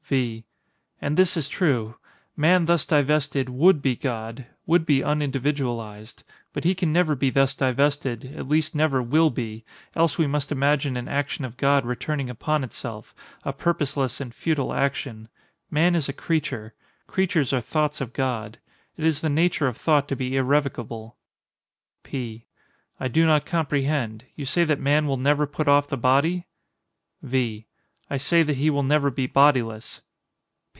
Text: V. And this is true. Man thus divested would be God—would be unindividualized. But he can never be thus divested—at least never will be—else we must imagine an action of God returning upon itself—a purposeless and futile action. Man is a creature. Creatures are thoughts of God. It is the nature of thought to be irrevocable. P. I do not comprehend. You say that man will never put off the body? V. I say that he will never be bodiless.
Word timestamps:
V. 0.05 0.43
And 1.01 1.15
this 1.15 1.37
is 1.37 1.47
true. 1.47 1.95
Man 2.35 2.65
thus 2.65 2.85
divested 2.85 3.47
would 3.47 3.81
be 3.81 3.95
God—would 3.95 4.85
be 4.85 4.99
unindividualized. 5.01 6.23
But 6.51 6.65
he 6.65 6.75
can 6.75 6.91
never 6.91 7.15
be 7.15 7.29
thus 7.29 7.55
divested—at 7.55 8.45
least 8.45 8.75
never 8.75 9.01
will 9.01 9.29
be—else 9.29 10.17
we 10.17 10.27
must 10.27 10.51
imagine 10.51 10.97
an 10.97 11.07
action 11.07 11.45
of 11.45 11.55
God 11.55 11.85
returning 11.85 12.29
upon 12.29 12.61
itself—a 12.65 13.53
purposeless 13.53 14.19
and 14.19 14.35
futile 14.35 14.73
action. 14.73 15.29
Man 15.69 15.95
is 15.95 16.09
a 16.09 16.13
creature. 16.13 16.73
Creatures 17.07 17.53
are 17.53 17.61
thoughts 17.61 18.01
of 18.01 18.11
God. 18.11 18.57
It 18.97 19.05
is 19.05 19.21
the 19.21 19.29
nature 19.29 19.67
of 19.69 19.77
thought 19.77 20.09
to 20.09 20.17
be 20.17 20.35
irrevocable. 20.35 21.15
P. 22.03 22.47
I 22.99 23.07
do 23.07 23.25
not 23.25 23.45
comprehend. 23.45 24.25
You 24.35 24.43
say 24.43 24.65
that 24.65 24.77
man 24.81 25.07
will 25.07 25.15
never 25.15 25.47
put 25.47 25.69
off 25.69 25.87
the 25.87 25.95
body? 25.95 26.47
V. 27.21 27.67
I 28.09 28.17
say 28.17 28.43
that 28.43 28.57
he 28.57 28.69
will 28.69 28.83
never 28.83 29.09
be 29.09 29.25
bodiless. 29.25 30.01